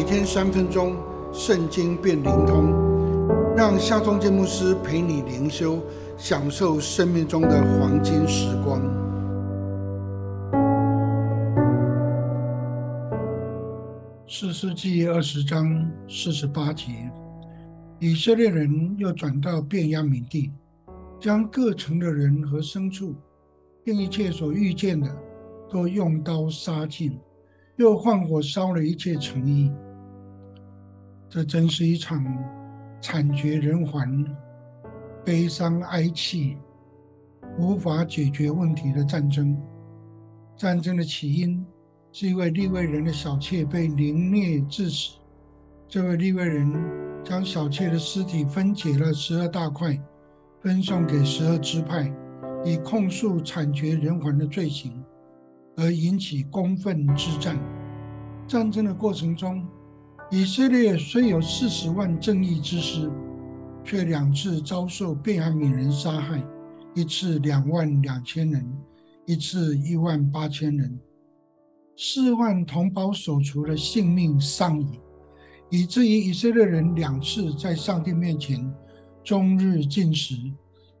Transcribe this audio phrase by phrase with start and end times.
[0.00, 0.96] 每天三分钟，
[1.30, 2.72] 圣经变灵通，
[3.54, 5.78] 让夏忠建牧师陪你灵修，
[6.16, 8.80] 享受生命中的黄金时光。
[14.26, 15.68] 四世纪二十章
[16.08, 16.86] 四十八节，
[17.98, 20.50] 以色列人又转到便雅悯地，
[21.20, 23.14] 将各城的人和牲畜，
[23.84, 25.14] 并一切所遇见的，
[25.68, 27.20] 都用刀杀尽。
[27.76, 29.72] 又放火烧了一切诚意，
[31.32, 32.26] 这真是一场
[33.00, 34.26] 惨绝人寰、
[35.24, 36.58] 悲伤哀泣、
[37.56, 39.56] 无法解决问题的战争。
[40.56, 41.64] 战争的起因
[42.10, 45.18] 是一位利未人的小妾被凌虐致死。
[45.88, 46.72] 这位利未人
[47.22, 49.96] 将小妾的尸体分解了十二大块，
[50.60, 52.12] 分送给十二支派，
[52.64, 55.00] 以控诉惨绝人寰的罪行。
[55.76, 57.56] 而引起公愤之战。
[58.48, 59.64] 战争的过程中，
[60.32, 63.10] 以色列虽有四十万正义之师，
[63.84, 66.40] 却两次遭受贝雅悯人杀害，
[66.94, 68.64] 一次两万两千人，
[69.26, 70.96] 一次一万八千人，
[71.96, 75.00] 四万同胞所除的性命丧矣，
[75.68, 78.72] 以至于以色列人两次在上帝面前
[79.24, 80.36] 终日进食，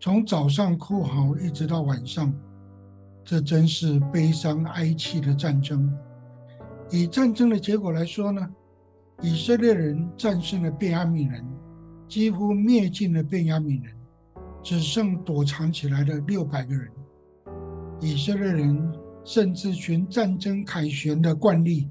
[0.00, 2.34] 从早上哭嚎一直到晚上。
[3.22, 5.88] 这真是悲伤哀泣的战争。
[6.90, 8.50] 以战争的结果来说呢，
[9.22, 11.44] 以色列人战胜了便雅悯人，
[12.08, 13.94] 几乎灭尽了便雅悯人，
[14.62, 16.88] 只剩躲藏起来的六百个人。
[18.00, 21.86] 以色列人甚至循战争凯旋的惯例，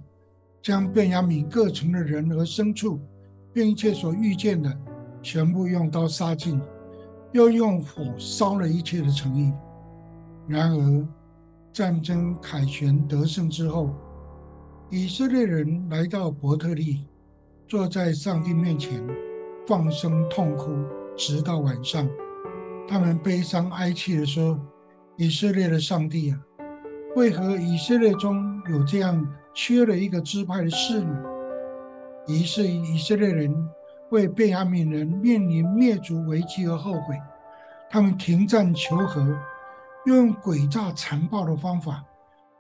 [0.59, 2.99] 将便雅悯各城的人和牲畜，
[3.53, 4.75] 并且所遇见的，
[5.21, 6.59] 全部用刀杀尽，
[7.31, 9.53] 又用火烧了一切的城邑。
[10.47, 11.07] 然而，
[11.71, 13.93] 战争凯旋得胜之后，
[14.89, 17.05] 以色列人来到伯特利，
[17.69, 18.99] 坐在上帝面前，
[19.67, 20.75] 放声痛哭，
[21.15, 22.09] 直到晚上。
[22.87, 24.59] 他们悲伤哀泣地说
[25.17, 26.41] ：“以色列的上帝啊，
[27.15, 31.15] 为何以色列中有这样缺了一个支派的事呢？”
[32.27, 33.53] 于是以色列人
[34.09, 37.15] 为便雅悯人面临灭族危机而后悔，
[37.87, 39.37] 他们停战求和。
[40.05, 42.03] 用诡诈残暴的方法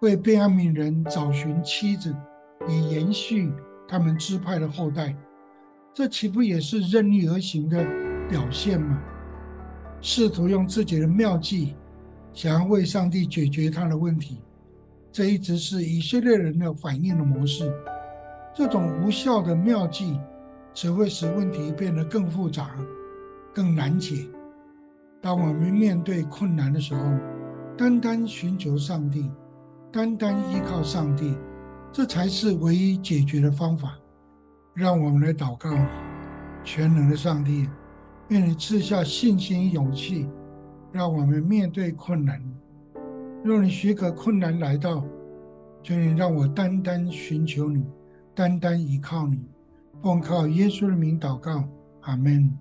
[0.01, 2.15] 为便雅悯人找寻妻子，
[2.67, 3.51] 以延续
[3.89, 5.15] 他们支派的后代，
[5.95, 7.83] 这岂不也是任意而行的
[8.29, 9.01] 表现吗？
[9.99, 11.75] 试图用自己的妙计，
[12.31, 14.43] 想要为上帝解决他的问题，
[15.11, 17.73] 这一直是以色列人的反应的模式。
[18.53, 20.19] 这种无效的妙计，
[20.73, 22.69] 只会使问题变得更复杂、
[23.53, 24.27] 更难解。
[25.19, 27.01] 当我们面对困难的时候，
[27.75, 29.29] 单单寻求上帝，
[29.91, 31.35] 单单依靠上帝，
[31.91, 33.97] 这才是唯一解决的方法。
[34.73, 35.69] 让我们来祷告，
[36.63, 37.67] 全能的上帝，
[38.29, 40.29] 愿你赐下信心、勇气，
[40.91, 42.41] 让我们面对困难。
[43.43, 45.03] 若你许可困难来到，
[45.83, 47.85] 求你让我单单寻求你，
[48.35, 49.49] 单单依靠你，
[50.01, 51.63] 奉靠耶稣的名祷告，
[52.01, 52.57] 阿门。